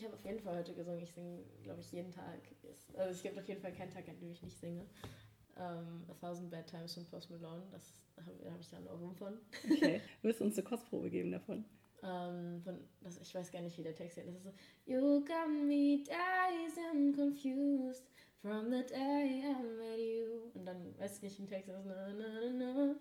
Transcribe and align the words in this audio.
ich 0.00 0.06
habe 0.06 0.16
auf 0.16 0.24
jeden 0.24 0.40
Fall 0.40 0.56
heute 0.56 0.72
gesungen. 0.72 1.02
Ich 1.02 1.12
singe, 1.12 1.44
glaube 1.62 1.80
ich, 1.80 1.92
jeden 1.92 2.10
Tag. 2.10 2.40
Also 2.96 3.10
es 3.10 3.22
gibt 3.22 3.38
auf 3.38 3.46
jeden 3.46 3.60
Fall 3.60 3.72
keinen 3.72 3.90
Tag, 3.90 4.08
an 4.08 4.18
dem 4.18 4.30
ich 4.32 4.42
nicht 4.42 4.58
singe. 4.58 4.86
Um, 5.56 6.06
A 6.08 6.14
Thousand 6.18 6.50
Bad 6.50 6.66
Times 6.66 6.94
von 6.94 7.04
Post 7.04 7.30
Malone, 7.30 7.62
das 7.70 8.00
habe 8.16 8.50
hab 8.50 8.60
ich 8.60 8.70
da 8.70 8.78
einen 8.78 8.86
Ohrwurm 8.86 9.14
von. 9.14 9.34
Okay, 9.70 10.00
du 10.22 10.28
uns 10.28 10.56
eine 10.56 10.66
Kostprobe 10.66 11.10
geben 11.10 11.32
davon? 11.32 11.66
Um, 12.00 12.08
ähm, 12.08 12.62
von, 12.62 12.78
das, 13.02 13.20
ich 13.20 13.34
weiß 13.34 13.52
gar 13.52 13.60
nicht, 13.60 13.76
wie 13.76 13.82
der 13.82 13.94
Text 13.94 14.16
ist. 14.16 14.26
Das 14.26 14.36
ist 14.36 14.44
so, 14.44 14.52
You 14.86 15.20
got 15.20 15.50
me 15.50 16.02
dazed 16.02 16.78
and 16.90 17.14
confused 17.14 18.04
from 18.40 18.70
the 18.70 18.82
day 18.88 19.42
I 19.44 19.62
met 19.76 19.98
you. 19.98 20.50
Und 20.54 20.64
dann 20.64 20.98
weiß 20.98 21.16
ich 21.16 21.22
nicht, 21.24 21.40
ein 21.40 21.46
Text 21.46 21.68
ist 21.68 21.84
na, 21.84 22.10
na, 22.14 22.96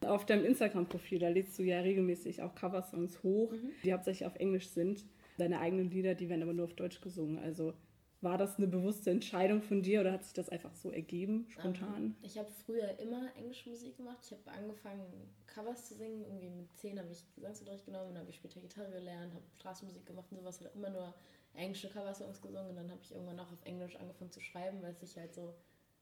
na, 0.00 0.08
Auf 0.08 0.24
deinem 0.24 0.44
Instagram-Profil, 0.44 1.18
da 1.18 1.30
lädst 1.30 1.58
du 1.58 1.64
ja 1.64 1.80
regelmäßig 1.80 2.42
auch 2.42 2.54
Coversongs 2.54 3.24
hoch, 3.24 3.50
mhm. 3.50 3.72
die 3.82 3.92
hauptsächlich 3.92 4.24
auf 4.24 4.36
Englisch 4.36 4.68
sind. 4.68 5.04
Deine 5.36 5.60
eigenen 5.60 5.90
Lieder, 5.90 6.14
die 6.14 6.28
werden 6.28 6.42
aber 6.42 6.52
nur 6.52 6.64
auf 6.64 6.74
Deutsch 6.74 7.00
gesungen. 7.00 7.38
Also 7.38 7.74
war 8.22 8.38
das 8.38 8.56
eine 8.56 8.66
bewusste 8.66 9.10
Entscheidung 9.10 9.62
von 9.62 9.82
dir 9.82 10.00
oder 10.00 10.12
hat 10.12 10.24
sich 10.24 10.32
das 10.32 10.48
einfach 10.48 10.74
so 10.74 10.90
ergeben, 10.90 11.46
spontan? 11.50 11.96
Ähm, 11.96 12.16
ich 12.22 12.38
habe 12.38 12.50
früher 12.50 12.98
immer 12.98 13.28
englische 13.36 13.68
Musik 13.68 13.96
gemacht. 13.96 14.18
Ich 14.24 14.32
habe 14.32 14.50
angefangen, 14.50 15.04
Covers 15.46 15.86
zu 15.86 15.94
singen. 15.94 16.24
Irgendwie 16.24 16.48
mit 16.48 16.76
zehn 16.76 16.98
habe 16.98 17.12
ich 17.12 17.24
Gesangsunterricht 17.34 17.84
genommen, 17.84 18.14
dann 18.14 18.20
habe 18.20 18.30
ich 18.30 18.36
später 18.36 18.60
Gitarre 18.60 18.90
gelernt, 18.90 19.34
habe 19.34 19.44
Straßenmusik 19.56 20.06
gemacht 20.06 20.26
und 20.30 20.38
sowas. 20.38 20.60
Habe 20.60 20.70
immer 20.74 20.90
nur 20.90 21.14
englische 21.54 21.88
Coversongs 21.88 22.40
gesungen 22.40 22.70
und 22.70 22.76
dann 22.76 22.90
habe 22.90 23.00
ich 23.02 23.12
irgendwann 23.12 23.38
auch 23.38 23.52
auf 23.52 23.64
Englisch 23.64 23.96
angefangen 23.96 24.32
zu 24.32 24.40
schreiben, 24.40 24.82
weil 24.82 24.92
es 24.92 25.00
sich 25.00 25.16
halt 25.18 25.34
so 25.34 25.54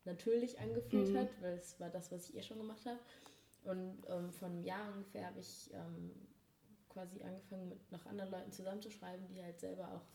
natürlich 0.05 0.59
angefühlt 0.61 1.11
mhm. 1.11 1.19
hat, 1.19 1.29
weil 1.41 1.59
es 1.59 1.79
war 1.81 1.91
das, 1.91 2.13
was 2.13 2.29
ich 2.29 2.37
eh 2.37 2.43
schon 2.43 2.59
gemacht 2.59 2.85
habe. 2.87 2.99
Und 3.65 4.03
ähm, 4.09 4.33
von 4.33 4.53
einem 4.53 4.65
Jahr 4.65 4.93
ungefähr 4.93 5.27
habe 5.27 5.41
ich 5.41 5.71
ähm, 5.73 6.11
quasi 6.95 7.23
angefangen, 7.23 7.69
mit 7.69 7.93
noch 7.93 8.07
anderen 8.07 8.31
Leuten 8.31 8.53
zusammenzuschreiben, 8.53 9.29
die 9.29 9.43
halt 9.43 9.61
selber 9.61 9.89
auch 9.93 10.07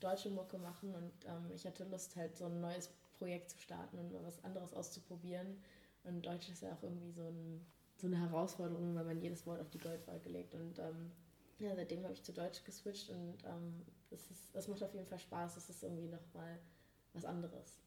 deutsche 0.00 0.30
Mucke 0.30 0.58
machen 0.58 0.94
und 0.94 1.12
ähm, 1.26 1.50
ich 1.54 1.64
hatte 1.66 1.84
Lust, 1.84 2.16
halt 2.16 2.36
so 2.36 2.46
ein 2.46 2.60
neues 2.60 2.90
Projekt 3.18 3.50
zu 3.50 3.58
starten 3.58 3.98
und 3.98 4.12
mal 4.12 4.24
was 4.24 4.42
anderes 4.42 4.74
auszuprobieren. 4.74 5.58
Und 6.02 6.26
Deutsch 6.26 6.48
ist 6.50 6.62
ja 6.62 6.72
auch 6.72 6.82
irgendwie 6.82 7.12
so, 7.12 7.22
ein, 7.22 7.64
so 7.96 8.06
eine 8.06 8.18
Herausforderung, 8.18 8.94
weil 8.94 9.04
man 9.04 9.20
jedes 9.20 9.46
Wort 9.46 9.60
auf 9.60 9.70
die 9.70 9.78
Goldwaage 9.78 10.28
legt. 10.28 10.54
Und 10.54 10.78
ähm, 10.78 11.12
ja, 11.58 11.74
seitdem 11.74 12.02
habe 12.02 12.12
ich 12.12 12.22
zu 12.22 12.32
Deutsch 12.32 12.64
geswitcht 12.64 13.10
und 13.10 13.36
ähm, 13.44 13.82
das, 14.10 14.30
ist, 14.30 14.54
das 14.54 14.68
macht 14.68 14.82
auf 14.82 14.92
jeden 14.92 15.06
Fall 15.06 15.18
Spaß. 15.18 15.56
Es 15.56 15.70
ist 15.70 15.82
irgendwie 15.82 16.08
nochmal 16.08 16.58
was 17.12 17.24
anderes. 17.24 17.80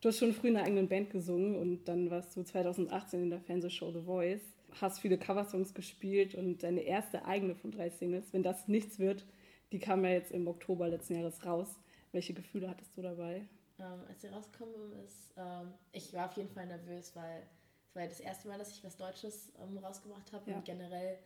Du 0.00 0.08
hast 0.08 0.18
schon 0.18 0.32
früh 0.32 0.48
in 0.48 0.56
einer 0.56 0.66
eigenen 0.66 0.88
Band 0.88 1.10
gesungen 1.10 1.56
und 1.56 1.84
dann 1.84 2.10
warst 2.10 2.36
du 2.36 2.42
2018 2.42 3.22
in 3.22 3.30
der 3.30 3.40
Fernsehshow 3.40 3.90
The 3.90 4.02
Voice, 4.02 4.42
hast 4.80 5.00
viele 5.00 5.18
Coversongs 5.18 5.74
gespielt 5.74 6.34
und 6.34 6.62
deine 6.62 6.80
erste 6.80 7.24
eigene 7.24 7.54
von 7.54 7.70
drei 7.70 7.90
Singles, 7.90 8.32
wenn 8.32 8.42
das 8.42 8.68
nichts 8.68 8.98
wird, 8.98 9.24
die 9.72 9.78
kam 9.78 10.04
ja 10.04 10.10
jetzt 10.10 10.32
im 10.32 10.46
Oktober 10.46 10.88
letzten 10.88 11.16
Jahres 11.16 11.44
raus. 11.44 11.68
Welche 12.12 12.34
Gefühle 12.34 12.68
hattest 12.68 12.96
du 12.96 13.02
dabei? 13.02 13.48
Ähm, 13.78 14.04
als 14.08 14.20
sie 14.20 14.28
rausgekommen 14.28 14.92
ist, 15.04 15.34
ähm, 15.36 15.72
ich 15.92 16.12
war 16.12 16.26
auf 16.26 16.36
jeden 16.36 16.48
Fall 16.48 16.66
nervös, 16.66 17.16
weil 17.16 17.42
es 17.88 17.94
war 17.94 18.02
ja 18.02 18.08
das 18.08 18.20
erste 18.20 18.48
Mal, 18.48 18.58
dass 18.58 18.70
ich 18.70 18.84
was 18.84 18.96
Deutsches 18.96 19.52
ähm, 19.60 19.78
rausgebracht 19.78 20.32
habe 20.32 20.50
ja. 20.50 20.56
und 20.56 20.64
generell 20.64 21.18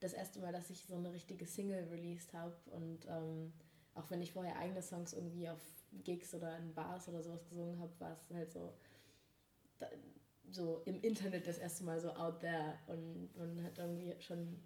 das 0.00 0.12
erste 0.12 0.38
Mal, 0.38 0.52
dass 0.52 0.70
ich 0.70 0.84
so 0.84 0.94
eine 0.94 1.12
richtige 1.12 1.46
Single 1.46 1.88
released 1.90 2.32
habe. 2.34 2.54
Und 2.70 3.06
ähm, 3.08 3.52
auch 3.94 4.08
wenn 4.10 4.22
ich 4.22 4.32
vorher 4.32 4.56
eigene 4.58 4.82
Songs 4.82 5.12
irgendwie 5.12 5.48
auf 5.48 5.60
Gigs 6.04 6.34
oder 6.34 6.56
in 6.58 6.74
Bars 6.74 7.08
oder 7.08 7.22
sowas 7.22 7.44
gesungen 7.48 7.80
habe, 7.80 7.92
war 7.98 8.12
es 8.12 8.34
halt 8.34 8.52
so, 8.52 8.72
da, 9.78 9.88
so 10.50 10.82
im 10.84 11.00
Internet 11.02 11.46
das 11.46 11.58
erste 11.58 11.84
Mal 11.84 12.00
so 12.00 12.10
out 12.10 12.40
there 12.40 12.74
und 12.86 13.36
man 13.36 13.62
hat 13.62 13.78
irgendwie 13.78 14.14
schon 14.20 14.58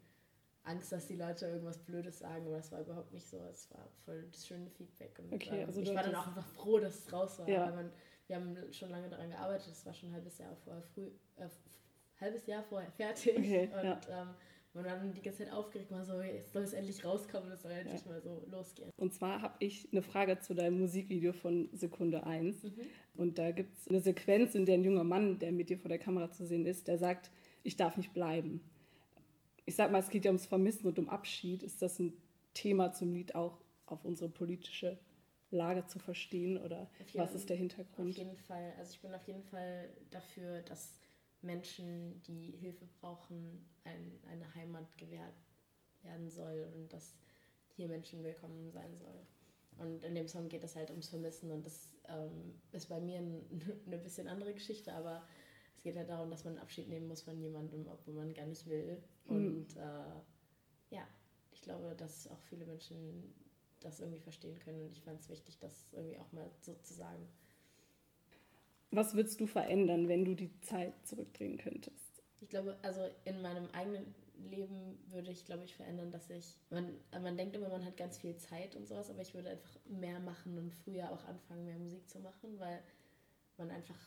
Angst, 0.65 0.93
dass 0.93 1.07
die 1.07 1.17
Leute 1.17 1.47
irgendwas 1.47 1.79
Blödes 1.79 2.21
sagen, 2.21 2.47
aber 2.47 2.57
das 2.57 2.71
war 2.71 2.81
überhaupt 2.81 3.13
nicht 3.13 3.29
so. 3.29 3.39
Es 3.53 3.71
war 3.73 3.89
voll 4.05 4.29
das 4.31 4.47
schöne 4.47 4.71
Feedback. 4.71 5.19
Und 5.19 5.33
okay, 5.33 5.65
also 5.65 5.81
ich 5.81 5.95
war 5.95 6.05
dann 6.05 6.15
auch 6.15 6.29
einfach 6.29 6.47
froh, 6.47 6.79
dass 6.79 7.01
es 7.01 7.13
raus 7.13 7.39
war. 7.39 7.49
Ja. 7.49 7.67
Weil 7.67 7.73
man, 7.73 7.93
wir 8.29 8.37
haben 8.37 8.73
schon 8.73 8.91
lange 8.91 9.09
daran 9.09 9.31
gearbeitet, 9.31 9.73
es 9.73 9.85
war 9.85 9.93
schon 9.93 10.11
ein 10.11 10.15
halbes 10.15 10.39
Jahr 10.39 10.55
vorher 10.65 10.83
früh, 10.83 11.09
äh, 11.37 11.49
halbes 12.21 12.47
Jahr 12.47 12.63
vorher 12.63 12.91
fertig. 12.93 13.37
Okay, 13.37 13.71
und 13.77 13.85
ja. 13.85 14.01
ähm, 14.09 14.35
man 14.75 14.85
war 14.85 14.97
dann 14.97 15.13
die 15.13 15.23
ganze 15.23 15.45
Zeit 15.45 15.53
aufgeregt, 15.53 15.91
man 15.91 16.05
so, 16.05 16.21
jetzt 16.21 16.53
soll 16.53 16.63
es 16.63 16.73
endlich 16.73 17.05
rauskommen, 17.05 17.51
es 17.53 17.63
soll 17.63 17.73
endlich 17.73 18.05
ja. 18.05 18.11
mal 18.11 18.21
so 18.21 18.43
losgehen. 18.51 18.91
Und 18.97 19.13
zwar 19.13 19.43
habe 19.43 19.55
ich 19.59 19.89
eine 19.93 20.03
Frage 20.03 20.39
zu 20.39 20.55
deinem 20.55 20.79
Musikvideo 20.81 21.33
von 21.33 21.69
Sekunde 21.73 22.25
1. 22.25 22.63
Mhm. 22.63 22.73
Und 23.15 23.39
da 23.39 23.51
gibt 23.51 23.77
es 23.77 23.89
eine 23.89 24.01
Sequenz, 24.01 24.55
in 24.55 24.65
der 24.65 24.77
ein 24.77 24.85
junger 24.85 25.05
Mann, 25.05 25.39
der 25.39 25.53
mit 25.53 25.69
dir 25.69 25.79
vor 25.79 25.89
der 25.89 25.99
Kamera 25.99 26.31
zu 26.31 26.47
sehen 26.47 26.67
ist, 26.67 26.89
der 26.89 26.99
sagt, 26.99 27.31
ich 27.63 27.77
darf 27.77 27.97
nicht 27.97 28.15
bleiben 28.15 28.61
ich 29.65 29.77
sag 29.77 29.91
mal, 29.91 29.99
es 29.99 30.11
geht 30.11 30.25
ja 30.25 30.31
ums 30.31 30.47
Vermissen 30.47 30.87
und 30.87 30.99
um 30.99 31.09
Abschied. 31.09 31.63
Ist 31.63 31.83
das 31.83 31.99
ein 31.99 32.13
Thema 32.55 32.93
zum 32.93 33.13
Lied 33.13 33.35
auch 33.35 33.59
auf 33.87 34.05
unsere 34.05 34.29
politische 34.29 34.99
Lage 35.51 35.87
zu 35.87 35.99
verstehen 35.99 36.57
oder 36.57 36.89
jeden, 37.07 37.19
was 37.19 37.35
ist 37.35 37.49
der 37.49 37.57
Hintergrund? 37.57 38.11
Auf 38.11 38.17
jeden 38.17 38.37
Fall. 38.37 38.73
Also 38.79 38.95
ich 38.95 39.01
bin 39.01 39.15
auf 39.15 39.27
jeden 39.27 39.43
Fall 39.45 39.91
dafür, 40.11 40.63
dass 40.63 40.95
Menschen, 41.43 42.23
die 42.23 42.53
Hilfe 42.53 42.87
brauchen, 43.01 43.65
ein, 43.85 44.19
eine 44.31 44.55
Heimat 44.55 44.97
gewährt 44.97 45.35
werden 46.03 46.31
soll 46.31 46.69
und 46.75 46.93
dass 46.93 47.15
hier 47.75 47.89
Menschen 47.89 48.23
willkommen 48.23 48.71
sein 48.71 48.97
soll. 48.97 49.27
Und 49.79 50.05
in 50.05 50.15
dem 50.15 50.29
Song 50.29 50.49
geht 50.49 50.63
es 50.65 50.77
halt 50.77 50.91
ums 50.91 51.09
Vermissen 51.09 51.51
und 51.51 51.65
das 51.65 51.93
ähm, 52.09 52.55
ist 52.73 52.89
bei 52.89 53.01
mir 53.01 53.19
ein, 53.19 53.43
eine 53.87 53.99
bisschen 53.99 54.29
andere 54.29 54.53
Geschichte, 54.53 54.93
aber 54.93 55.23
es 55.77 55.83
geht 55.83 55.97
halt 55.97 56.09
darum, 56.09 56.31
dass 56.31 56.45
man 56.45 56.59
Abschied 56.59 56.89
nehmen 56.89 57.09
muss 57.09 57.23
von 57.23 57.41
jemandem, 57.41 57.87
obwohl 57.89 58.15
man 58.15 58.35
gar 58.35 58.47
nicht 58.47 58.67
will. 58.67 59.03
Mhm. 59.27 59.37
Und 59.37 59.77
äh, 59.77 60.95
ja, 60.95 61.07
ich 61.53 61.63
glaube, 61.63 61.95
dass 61.97 62.29
auch 62.29 62.41
viele 62.43 62.67
Menschen 62.67 63.35
das 63.81 64.01
irgendwie 64.01 64.21
verstehen 64.21 64.59
können 64.61 64.83
und 64.83 64.93
ich 64.93 65.03
fand 65.03 65.21
es 65.21 65.29
wichtig, 65.29 65.59
das 65.59 65.93
irgendwie 65.93 66.19
auch 66.19 66.31
mal 66.33 66.49
so 66.61 66.75
zu 66.83 66.95
sagen. 66.95 67.27
Was 68.93 69.15
würdest 69.15 69.41
du 69.41 69.47
verändern, 69.47 70.07
wenn 70.09 70.25
du 70.25 70.35
die 70.35 70.51
Zeit 70.61 70.93
zurückdrehen 71.07 71.57
könntest? 71.57 72.23
Ich 72.41 72.49
glaube, 72.51 72.77
also 72.83 73.01
in 73.25 73.41
meinem 73.41 73.67
eigenen 73.73 74.15
Leben 74.51 74.99
würde 75.09 75.31
ich, 75.31 75.47
glaube 75.47 75.65
ich, 75.65 75.75
verändern, 75.75 76.11
dass 76.11 76.29
ich, 76.29 76.59
man, 76.69 76.93
man 77.23 77.37
denkt 77.39 77.57
immer, 77.57 77.71
man 77.71 77.85
hat 77.85 77.97
ganz 77.97 78.19
viel 78.19 78.37
Zeit 78.37 78.77
und 78.77 78.87
sowas, 78.87 79.09
aber 79.09 79.23
ich 79.23 79.33
würde 79.33 79.49
einfach 79.49 79.79
mehr 79.87 80.21
machen 80.21 80.59
und 80.59 80.75
früher 80.75 81.11
auch 81.11 81.25
anfangen, 81.25 81.65
mehr 81.65 81.79
Musik 81.79 82.09
zu 82.11 82.21
machen, 82.21 82.59
weil 82.59 82.83
man 83.57 83.71
einfach 83.71 83.99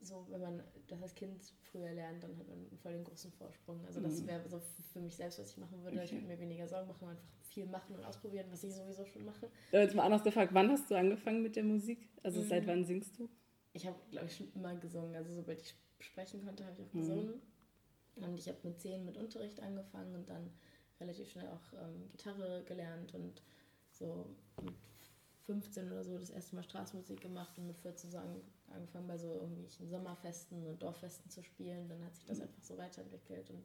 so, 0.00 0.26
wenn 0.30 0.40
man 0.40 0.62
das 0.86 1.02
als 1.02 1.14
Kind 1.14 1.42
früher 1.62 1.92
lernt, 1.92 2.22
dann 2.22 2.36
hat 2.36 2.48
man 2.48 2.78
voll 2.82 2.92
den 2.92 3.04
großen 3.04 3.32
Vorsprung. 3.32 3.84
Also 3.86 4.00
das 4.00 4.20
mhm. 4.20 4.26
wäre 4.26 4.48
so 4.48 4.60
für 4.92 5.00
mich 5.00 5.16
selbst, 5.16 5.38
was 5.38 5.50
ich 5.50 5.56
machen 5.56 5.82
würde. 5.82 5.96
Okay. 5.96 6.04
Ich 6.04 6.12
würde 6.12 6.26
mir 6.26 6.38
weniger 6.38 6.68
Sorgen 6.68 6.88
machen, 6.88 7.08
einfach 7.08 7.24
viel 7.42 7.66
machen 7.66 7.94
und 7.96 8.04
ausprobieren, 8.04 8.46
was 8.50 8.64
ich 8.64 8.74
sowieso 8.74 9.06
schon 9.06 9.24
mache. 9.24 9.48
Jetzt 9.72 9.94
mal 9.94 10.04
anders 10.04 10.24
gefragt, 10.24 10.52
wann 10.52 10.70
hast 10.70 10.90
du 10.90 10.94
angefangen 10.94 11.42
mit 11.42 11.56
der 11.56 11.64
Musik? 11.64 12.08
Also 12.22 12.40
mhm. 12.40 12.48
seit 12.48 12.66
wann 12.66 12.84
singst 12.84 13.18
du? 13.18 13.28
Ich 13.72 13.86
habe, 13.86 13.96
glaube 14.10 14.26
ich, 14.26 14.36
schon 14.36 14.52
immer 14.54 14.74
gesungen. 14.76 15.14
Also 15.14 15.34
sobald 15.34 15.60
ich 15.60 15.74
sprechen 16.00 16.44
konnte, 16.44 16.64
habe 16.64 16.74
ich 16.76 16.82
auch 16.86 16.92
mhm. 16.92 16.98
gesungen. 16.98 17.42
Und 18.16 18.38
ich 18.38 18.48
habe 18.48 18.58
mit 18.62 18.80
zehn 18.80 19.04
mit 19.04 19.16
Unterricht 19.16 19.60
angefangen 19.60 20.14
und 20.14 20.28
dann 20.28 20.50
relativ 21.00 21.30
schnell 21.30 21.48
auch 21.48 21.72
ähm, 21.72 22.08
Gitarre 22.12 22.62
gelernt 22.64 23.14
und 23.14 23.42
so 23.90 24.26
mit 24.62 24.74
15 25.46 25.92
oder 25.92 26.04
so 26.04 26.18
das 26.18 26.30
erste 26.30 26.56
Mal 26.56 26.62
Straßenmusik 26.62 27.20
gemacht 27.20 27.58
und 27.58 27.66
mit 27.66 27.78
14 27.78 28.10
so 28.10 28.18
angefangen 28.68 29.06
bei 29.06 29.18
so 29.18 29.34
irgendwelchen 29.34 29.88
Sommerfesten 29.88 30.66
und 30.66 30.82
Dorffesten 30.82 31.30
zu 31.30 31.42
spielen. 31.42 31.88
Dann 31.88 32.02
hat 32.04 32.14
sich 32.14 32.24
das 32.24 32.38
mhm. 32.38 32.44
einfach 32.44 32.62
so 32.62 32.78
weiterentwickelt 32.78 33.50
und 33.50 33.62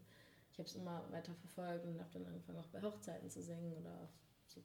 ich 0.51 0.59
habe 0.59 0.67
es 0.67 0.75
immer 0.75 1.03
weiter 1.11 1.33
verfolgt 1.33 1.85
und 1.85 1.99
habe 1.99 2.09
dann 2.13 2.25
angefangen 2.25 2.59
auch 2.59 2.67
bei 2.67 2.81
Hochzeiten 2.81 3.29
zu 3.29 3.41
singen 3.41 3.73
oder 3.73 3.91
auf 4.01 4.09
so 4.47 4.61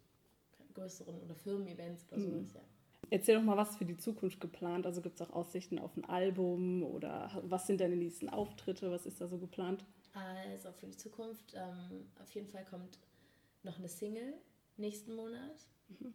größeren 0.75 1.21
oder 1.21 1.35
Firmen-Events 1.35 2.07
oder 2.09 2.19
mhm. 2.19 2.25
sowas, 2.25 2.55
ja. 2.55 2.61
Erzähl 3.11 3.37
doch 3.37 3.43
mal, 3.43 3.57
was 3.57 3.77
für 3.77 3.85
die 3.85 3.97
Zukunft 3.97 4.41
geplant? 4.41 4.87
Also 4.87 5.03
gibt 5.03 5.21
es 5.21 5.27
auch 5.27 5.33
Aussichten 5.33 5.79
auf 5.79 5.97
ein 5.97 6.05
Album 6.07 6.83
oder 6.83 7.31
was 7.45 7.67
sind 7.67 7.81
deine 7.81 7.97
nächsten 7.97 8.29
Auftritte? 8.29 8.91
Was 8.91 9.07
ist 9.07 9.21
da 9.21 9.29
so 9.29 9.39
geplant? 9.39 9.85
Also 10.15 10.73
für 10.73 10.87
die 10.87 10.97
Zukunft, 10.97 11.55
ähm, 11.55 12.07
auf 12.21 12.31
jeden 12.31 12.49
Fall 12.49 12.65
kommt 12.65 12.99
noch 13.63 13.79
eine 13.79 13.89
Single 13.89 14.35
nächsten 14.77 15.15
Monat. 15.15 15.67
Mhm. 15.89 16.15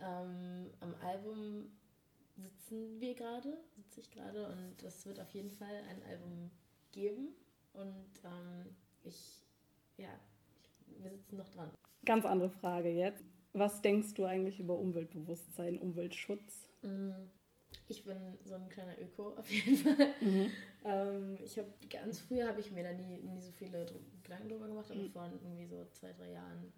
Ähm, 0.00 0.70
am 0.80 0.94
Album 1.02 1.70
sitzen 2.36 3.00
wir 3.00 3.14
gerade, 3.14 3.56
sitze 3.76 4.00
ich 4.00 4.10
gerade 4.10 4.46
und 4.48 4.82
es 4.82 5.06
wird 5.06 5.20
auf 5.20 5.30
jeden 5.30 5.50
Fall 5.50 5.82
ein 5.88 6.02
Album 6.10 6.50
geben 6.92 7.28
und 7.72 8.10
ähm, 8.24 8.76
ich, 9.04 9.46
ja, 9.96 10.08
ich, 10.62 11.02
wir 11.02 11.10
sitzen 11.10 11.36
noch 11.36 11.48
dran. 11.48 11.70
Ganz 12.04 12.24
andere 12.24 12.50
Frage 12.50 12.90
jetzt. 12.90 13.24
Was 13.52 13.80
denkst 13.80 14.14
du 14.14 14.24
eigentlich 14.26 14.60
über 14.60 14.78
Umweltbewusstsein, 14.78 15.78
Umweltschutz? 15.78 16.68
Mm, 16.82 17.12
ich 17.88 18.04
bin 18.04 18.18
so 18.44 18.54
ein 18.54 18.68
kleiner 18.68 18.98
Öko 19.00 19.28
auf 19.38 19.50
jeden 19.50 19.76
Fall. 19.76 20.14
Mhm. 20.20 20.50
Ähm, 20.84 21.38
ich 21.42 21.58
habe 21.58 21.68
ganz 21.88 22.20
früher 22.20 22.48
habe 22.48 22.60
ich 22.60 22.70
mir 22.70 22.82
da 22.82 22.92
nie, 22.92 23.18
nie 23.18 23.40
so 23.40 23.50
viele 23.52 23.86
Gedanken 24.22 24.50
drüber 24.50 24.68
gemacht, 24.68 24.90
aber 24.90 25.00
mhm. 25.00 25.10
vor 25.10 25.30
irgendwie 25.42 25.66
so 25.66 25.86
zwei, 25.92 26.12
drei 26.12 26.32
Jahren 26.32 26.72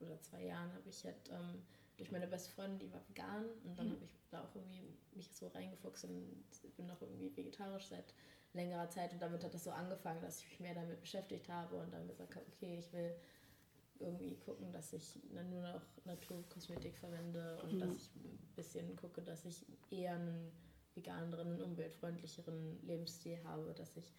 oder 0.00 0.20
zwei 0.20 0.44
Jahren 0.44 0.72
habe 0.72 0.88
ich 0.88 1.04
halt 1.04 1.30
ähm, 1.30 1.62
durch 1.96 2.10
meine 2.10 2.26
beste 2.26 2.50
Freundin, 2.50 2.78
die 2.78 2.92
war 2.92 3.00
vegan 3.08 3.44
und 3.64 3.78
dann 3.78 3.88
mhm. 3.88 3.92
habe 3.92 4.04
ich 4.04 4.10
da 4.30 4.42
auch 4.42 4.54
irgendwie 4.54 4.96
mich 5.14 5.32
so 5.34 5.48
reingefuchst 5.48 6.04
und 6.04 6.44
bin 6.76 6.90
auch 6.90 7.00
irgendwie 7.00 7.36
vegetarisch 7.36 7.86
seit 7.86 8.14
längerer 8.52 8.88
Zeit 8.90 9.12
und 9.12 9.22
damit 9.22 9.44
hat 9.44 9.54
das 9.54 9.64
so 9.64 9.70
angefangen, 9.70 10.20
dass 10.20 10.40
ich 10.40 10.48
mich 10.48 10.60
mehr 10.60 10.74
damit 10.74 11.00
beschäftigt 11.00 11.48
habe 11.48 11.76
und 11.76 11.92
dann 11.92 12.06
gesagt 12.06 12.34
habe, 12.34 12.46
okay, 12.52 12.78
ich 12.78 12.92
will 12.92 13.14
irgendwie 14.00 14.36
gucken, 14.36 14.72
dass 14.72 14.92
ich 14.92 15.18
nur 15.30 15.62
noch 15.62 15.82
Naturkosmetik 16.04 16.96
verwende 16.96 17.60
und 17.62 17.74
mhm. 17.74 17.78
dass 17.80 17.96
ich 17.96 18.10
ein 18.16 18.38
bisschen 18.56 18.96
gucke, 18.96 19.22
dass 19.22 19.44
ich 19.44 19.64
eher 19.90 20.14
einen 20.14 20.52
veganeren, 20.94 21.60
umweltfreundlicheren 21.62 22.84
Lebensstil 22.86 23.38
habe, 23.44 23.72
dass 23.74 23.96
ich 23.96 24.12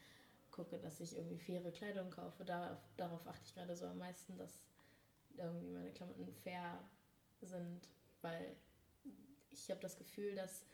gucke, 0.52 0.78
dass 0.80 1.00
ich 1.02 1.16
irgendwie 1.16 1.38
faire 1.38 1.72
Kleidung 1.72 2.10
kaufe. 2.10 2.46
Darauf, 2.46 2.78
darauf 2.98 3.28
achte 3.28 3.44
ich 3.46 3.54
gerade 3.54 3.76
so 3.76 3.86
am 3.88 3.98
meisten, 3.98 4.38
dass 4.38 4.64
irgendwie 5.38 5.70
meine 5.70 5.92
Klamotten 5.92 6.32
fair 6.44 6.80
sind, 7.46 7.90
weil 8.22 8.56
ich 9.52 9.70
habe 9.70 9.82
das 9.82 9.98
Gefühl, 9.98 10.36
dass 10.36 10.66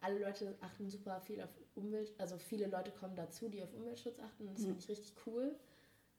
alle 0.00 0.18
Leute 0.18 0.56
achten 0.60 0.88
super 0.88 1.20
viel 1.20 1.40
auf 1.40 1.50
Umwelt, 1.74 2.12
also 2.18 2.38
viele 2.38 2.66
Leute 2.66 2.90
kommen 2.92 3.16
dazu, 3.16 3.48
die 3.48 3.62
auf 3.62 3.72
Umweltschutz 3.74 4.18
achten 4.20 4.46
das 4.46 4.60
mhm. 4.60 4.66
finde 4.66 4.78
ich 4.80 4.88
richtig 4.88 5.14
cool. 5.26 5.56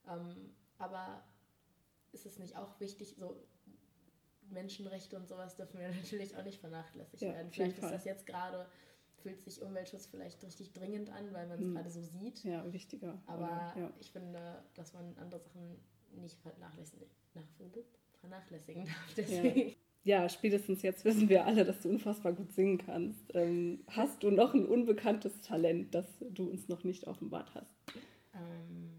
Ähm, 0.07 0.53
aber 0.77 1.23
ist 2.11 2.25
es 2.25 2.39
nicht 2.39 2.57
auch 2.57 2.79
wichtig, 2.79 3.15
so 3.17 3.35
Menschenrechte 4.49 5.15
und 5.15 5.27
sowas 5.27 5.55
dürfen 5.55 5.79
wir 5.79 5.89
natürlich 6.03 6.35
auch 6.35 6.43
nicht 6.43 6.59
vernachlässigt 6.59 7.21
ja, 7.21 7.33
werden. 7.33 7.51
Vielleicht 7.51 7.77
ist 7.77 7.91
das 7.91 8.05
jetzt 8.05 8.25
gerade, 8.25 8.65
fühlt 9.17 9.41
sich 9.41 9.61
Umweltschutz 9.61 10.07
vielleicht 10.07 10.43
richtig 10.43 10.73
dringend 10.73 11.09
an, 11.09 11.33
weil 11.33 11.47
man 11.47 11.59
es 11.59 11.65
mhm. 11.65 11.75
gerade 11.75 11.89
so 11.89 12.01
sieht. 12.01 12.43
Ja, 12.43 12.71
wichtiger. 12.71 13.21
Aber 13.27 13.73
ja. 13.77 13.91
ich 13.99 14.11
finde, 14.11 14.63
dass 14.75 14.93
man 14.93 15.15
andere 15.17 15.39
Sachen 15.39 15.79
nicht 16.15 16.39
vernachlässigen, 16.41 17.07
vernachlässigen 18.19 18.85
darf. 18.85 19.13
Deswegen. 19.15 19.69
Ja. 19.69 19.75
Ja. 20.03 20.29
spätestens 20.29 20.81
jetzt 20.81 21.05
wissen 21.05 21.29
wir 21.29 21.45
alle, 21.45 21.65
dass 21.65 21.81
du 21.81 21.89
unfassbar 21.89 22.33
gut 22.33 22.51
singen 22.53 22.77
kannst. 22.77 23.33
Ähm, 23.33 23.83
hast 23.87 24.23
du 24.23 24.31
noch 24.31 24.53
ein 24.53 24.65
unbekanntes 24.65 25.41
Talent, 25.41 25.93
das 25.93 26.05
du 26.19 26.49
uns 26.49 26.67
noch 26.67 26.83
nicht 26.83 27.07
offenbart 27.07 27.53
hast? 27.55 27.73
Ähm, 28.33 28.91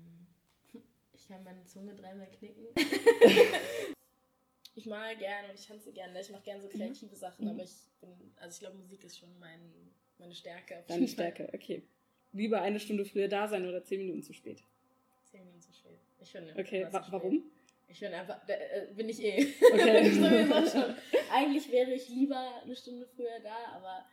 ich 1.13 1.27
kann 1.29 1.43
meine 1.45 1.65
Zunge 1.65 1.95
dreimal 1.95 2.29
knicken. 2.29 2.67
ich 4.75 4.87
mal 4.87 5.17
gerne 5.17 5.49
und 5.49 5.59
ich 5.59 5.67
tanze 5.67 5.93
gerne. 5.93 6.21
Ich 6.21 6.31
mache 6.31 6.43
gerne 6.43 6.61
so 6.61 6.69
mhm. 6.69 6.73
kreative 6.73 7.15
mhm. 7.15 7.19
Sachen, 7.19 7.49
aber 7.49 7.63
ich 7.63 7.75
bin, 8.01 8.11
also 8.37 8.55
ich 8.55 8.61
glaube, 8.61 8.77
Musik 8.79 9.05
ist 9.05 9.19
schon 9.19 9.39
mein, 9.39 9.61
meine 10.19 10.35
Stärke. 10.35 10.85
Deine 10.89 11.09
Stärke, 11.09 11.49
okay. 11.53 11.83
Lieber 12.33 12.63
eine 12.63 12.79
Stunde 12.79 13.05
früher 13.05 13.29
da 13.29 13.49
sein 13.49 13.67
oder 13.67 13.83
zehn 13.83 13.99
Minuten 13.99 14.23
zu 14.23 14.33
spät? 14.33 14.63
Zehn 15.25 15.41
Minuten 15.41 15.61
zu 15.61 15.73
spät. 15.73 15.99
Ich 16.21 16.31
finde. 16.31 16.55
Okay, 16.57 16.87
wa 16.91 17.05
warum? 17.11 17.43
Ich 17.91 17.99
bin 17.99 18.15
einfach, 18.15 18.49
äh, 18.49 18.87
bin 18.95 19.09
ich 19.09 19.23
eh. 19.23 19.53
Okay. 19.73 20.15
schon. 20.71 20.95
Eigentlich 21.33 21.71
wäre 21.73 21.93
ich 21.93 22.09
lieber 22.09 22.63
eine 22.63 22.77
Stunde 22.77 23.07
früher 23.07 23.41
da, 23.43 23.73
aber 23.75 24.07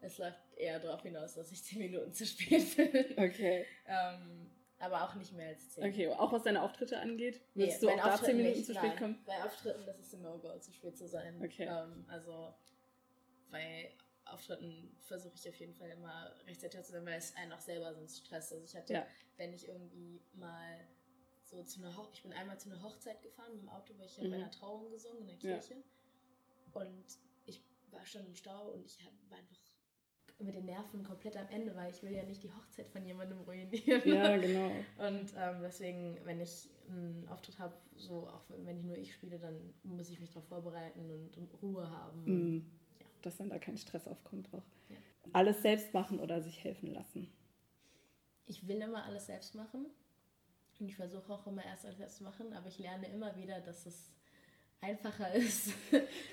es 0.00 0.16
läuft 0.18 0.38
eher 0.56 0.80
darauf 0.80 1.02
hinaus, 1.02 1.34
dass 1.34 1.52
ich 1.52 1.62
zehn 1.62 1.78
Minuten 1.78 2.12
zu 2.12 2.24
spät 2.24 2.76
bin. 2.76 3.18
Okay. 3.18 3.66
ähm, 3.86 4.50
aber 4.78 5.04
auch 5.04 5.14
nicht 5.16 5.32
mehr 5.34 5.48
als 5.48 5.70
zehn. 5.70 5.84
Okay, 5.84 6.08
auch 6.08 6.32
was 6.32 6.44
deine 6.44 6.62
Auftritte 6.62 6.98
angeht? 6.98 7.40
Willst 7.54 7.82
nee, 7.82 7.88
du 7.88 7.94
auch 7.94 8.04
da 8.04 8.22
zehn 8.22 8.36
Minuten 8.36 8.56
nicht, 8.56 8.66
zu 8.66 8.74
spät 8.74 8.90
nein. 8.90 8.98
kommen? 8.98 9.22
Bei 9.26 9.42
Auftritten, 9.44 9.84
das 9.84 9.98
ist 9.98 10.14
ein 10.14 10.22
No-Go, 10.22 10.58
zu 10.58 10.72
spät 10.72 10.96
zu 10.96 11.06
sein. 11.06 11.40
Okay. 11.44 11.64
Ähm, 11.64 12.06
also 12.08 12.54
bei 13.50 13.92
Auftritten 14.24 14.96
versuche 15.00 15.34
ich 15.36 15.48
auf 15.48 15.56
jeden 15.56 15.74
Fall 15.74 15.90
immer 15.90 16.32
rechtzeitig 16.46 16.82
zu 16.82 16.92
sein, 16.92 17.04
weil 17.04 17.18
es 17.18 17.34
einen 17.36 17.52
auch 17.52 17.60
selber 17.60 17.92
sonst 17.92 18.18
stresst. 18.18 18.52
Also 18.52 18.64
ich 18.64 18.74
hatte, 18.76 18.92
ja. 18.94 19.06
wenn 19.36 19.52
ich 19.52 19.68
irgendwie 19.68 20.22
mal 20.32 20.86
so 21.48 21.62
zu 21.62 21.80
einer 21.80 21.96
Hochzeit, 21.96 22.14
ich 22.14 22.22
bin 22.22 22.32
einmal 22.32 22.58
zu 22.58 22.70
einer 22.70 22.82
Hochzeit 22.82 23.22
gefahren 23.22 23.52
mit 23.54 23.62
dem 23.62 23.68
Auto, 23.68 23.94
weil 23.98 24.06
ich 24.06 24.18
mhm. 24.18 24.30
bei 24.30 24.36
einer 24.36 24.50
Trauung 24.50 24.90
gesungen 24.90 25.22
in 25.22 25.26
der 25.28 25.36
Kirche. 25.36 25.74
Ja. 25.74 26.82
Und 26.82 27.04
ich 27.46 27.62
war 27.90 28.04
schon 28.06 28.26
im 28.26 28.34
Stau 28.34 28.72
und 28.72 28.84
ich 28.84 28.98
war 29.30 29.38
einfach 29.38 29.56
mit 30.40 30.54
den 30.54 30.66
Nerven 30.66 31.02
komplett 31.02 31.36
am 31.36 31.48
Ende, 31.48 31.74
weil 31.74 31.90
ich 31.90 32.02
will 32.02 32.12
ja 32.12 32.22
nicht 32.22 32.42
die 32.42 32.52
Hochzeit 32.52 32.88
von 32.88 33.04
jemandem 33.04 33.40
ruinieren. 33.40 34.02
Ja, 34.04 34.36
genau. 34.38 34.70
Und 34.98 35.32
ähm, 35.36 35.62
deswegen, 35.62 36.16
wenn 36.24 36.40
ich 36.40 36.68
einen 36.88 37.26
Auftritt 37.28 37.58
habe, 37.58 37.74
so 37.96 38.28
auch 38.28 38.44
wenn 38.48 38.78
ich 38.78 38.84
nur 38.84 38.96
ich 38.96 39.12
spiele, 39.12 39.38
dann 39.38 39.74
muss 39.82 40.10
ich 40.10 40.20
mich 40.20 40.30
darauf 40.30 40.46
vorbereiten 40.46 41.10
und 41.10 41.62
Ruhe 41.62 41.90
haben. 41.90 42.24
Mhm. 42.24 42.66
Ja. 43.00 43.06
Dass 43.22 43.36
dann 43.38 43.50
da 43.50 43.58
kein 43.58 43.76
Stress 43.76 44.06
aufkommt 44.06 44.48
auch. 44.52 44.62
Ja. 44.88 44.96
Alles 45.32 45.62
selbst 45.62 45.92
machen 45.92 46.20
oder 46.20 46.40
sich 46.40 46.62
helfen 46.62 46.92
lassen? 46.92 47.28
Ich 48.46 48.66
will 48.68 48.80
immer 48.80 49.04
alles 49.04 49.26
selbst 49.26 49.56
machen. 49.56 49.86
Und 50.78 50.88
ich 50.88 50.96
versuche 50.96 51.32
auch 51.32 51.46
immer 51.46 51.64
erst 51.64 51.86
alles 51.86 52.16
zu 52.16 52.24
machen, 52.24 52.52
aber 52.52 52.68
ich 52.68 52.78
lerne 52.78 53.08
immer 53.08 53.34
wieder, 53.36 53.60
dass 53.60 53.86
es 53.86 54.10
einfacher 54.80 55.32
ist, 55.34 55.72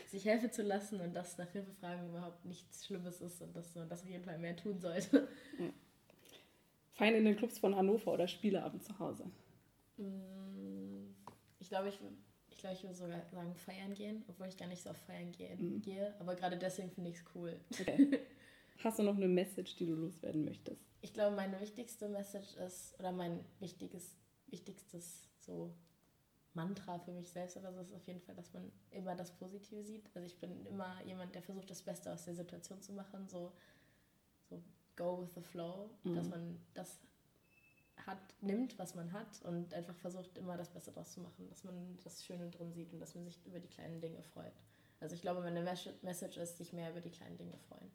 sich 0.08 0.26
helfen 0.26 0.52
zu 0.52 0.62
lassen 0.62 1.02
und 1.02 1.14
dass 1.14 1.38
nach 1.38 1.50
Hilfefragen 1.50 2.10
überhaupt 2.10 2.46
nichts 2.46 2.86
Schlimmes 2.86 3.22
ist 3.22 3.42
und 3.42 3.56
dass 3.56 3.74
man 3.76 3.90
das 3.90 4.04
auf 4.04 4.10
jeden 4.10 4.24
Fall 4.24 4.38
mehr 4.38 4.56
tun 4.56 4.80
sollte. 4.80 5.28
Ja. 5.60 5.70
Feiern 6.94 7.16
in 7.16 7.26
den 7.26 7.36
Clubs 7.36 7.58
von 7.58 7.76
Hannover 7.76 8.14
oder 8.14 8.28
Spieleabend 8.28 8.84
zu 8.84 8.98
Hause? 9.00 9.26
Mm, 9.98 11.14
ich 11.60 11.68
glaube, 11.68 11.90
ich, 11.90 12.00
ich, 12.50 12.58
glaub, 12.60 12.74
ich 12.74 12.84
würde 12.84 12.96
sogar 12.96 13.22
sagen 13.32 13.54
feiern 13.56 13.94
gehen, 13.94 14.24
obwohl 14.30 14.48
ich 14.48 14.58
gar 14.58 14.68
nicht 14.68 14.82
so 14.82 14.92
auf 14.92 14.98
feiern 14.98 15.32
gehen, 15.34 15.76
mhm. 15.76 15.82
gehe. 15.82 16.16
Aber 16.20 16.36
gerade 16.36 16.58
deswegen 16.58 16.92
finde 16.92 17.10
ich 17.10 17.18
es 17.18 17.24
cool. 17.34 17.60
Okay. 17.72 18.20
Hast 18.84 19.00
du 19.00 19.04
noch 19.04 19.16
eine 19.16 19.28
Message, 19.28 19.76
die 19.76 19.86
du 19.86 19.96
loswerden 19.96 20.46
möchtest? 20.46 20.82
Ich 21.02 21.14
glaube, 21.14 21.36
meine 21.36 21.60
wichtigste 21.60 22.08
Message 22.08 22.56
ist, 22.56 22.98
oder 23.00 23.12
mein 23.12 23.44
wichtiges, 23.60 24.16
wichtigstes 24.48 25.28
so 25.40 25.74
Mantra 26.54 26.98
für 27.00 27.12
mich 27.12 27.30
selbst 27.30 27.58
oder 27.58 27.74
so 27.74 27.82
ist 27.82 27.94
auf 27.94 28.08
jeden 28.08 28.22
Fall, 28.22 28.36
dass 28.36 28.54
man 28.54 28.72
immer 28.92 29.16
das 29.16 29.32
Positive 29.32 29.84
sieht. 29.84 30.10
Also 30.16 30.26
ich 30.26 30.40
bin 30.40 30.66
immer 30.66 31.04
jemand, 31.04 31.36
der 31.36 31.42
versucht, 31.42 31.70
das 31.70 31.82
Beste 31.82 32.12
aus 32.12 32.26
der 32.26 32.34
Situation 32.34 32.82
zu 32.82 32.94
machen, 32.94 33.28
so, 33.28 33.52
so 34.50 34.62
go 34.96 35.22
with 35.22 35.34
the 35.36 35.42
flow, 35.42 35.90
mhm. 36.04 36.16
dass 36.16 36.30
man 36.30 36.60
das 36.74 36.98
hat, 38.06 38.18
nimmt, 38.42 38.78
was 38.80 38.96
man 38.96 39.12
hat 39.12 39.42
und 39.44 39.74
einfach 39.74 39.96
versucht, 39.96 40.38
immer 40.38 40.58
das 40.58 40.70
Beste 40.70 40.92
daraus 40.92 41.12
zu 41.12 41.22
machen, 41.22 41.48
dass 41.50 41.64
man 41.64 41.98
das 42.04 42.24
Schöne 42.24 42.50
drin 42.50 42.72
sieht 42.74 42.94
und 42.94 43.00
dass 43.00 43.16
man 43.16 43.26
sich 43.26 43.46
über 43.46 43.60
die 43.60 43.68
kleinen 43.68 44.00
Dinge 44.00 44.22
freut. 44.22 44.54
Also 45.00 45.16
ich 45.16 45.22
glaube, 45.22 45.42
meine 45.42 45.62
Message 45.62 46.38
ist, 46.38 46.58
sich 46.58 46.72
mehr 46.72 46.92
über 46.92 47.02
die 47.02 47.12
kleinen 47.12 47.38
Dinge 47.38 47.58
freuen. 47.68 47.92